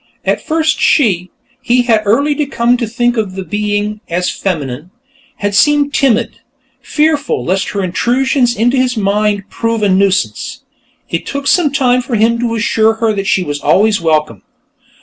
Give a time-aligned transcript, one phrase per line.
[0.25, 1.29] At first she
[1.61, 4.89] he had early come to think of the being as feminine
[5.35, 6.39] had seemed timid,
[6.81, 10.63] fearful lest her intrusions into his mind prove a nuisance.
[11.11, 14.41] It took some time for him to assure her that she was always welcome.